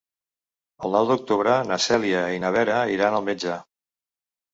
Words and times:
El 0.87 0.95
nou 0.97 1.09
d'octubre 1.09 1.57
na 1.71 1.77
Cèlia 1.87 2.21
i 2.37 2.39
na 2.45 2.51
Vera 2.57 2.79
iran 2.95 3.19
al 3.19 3.27
metge. 3.29 3.59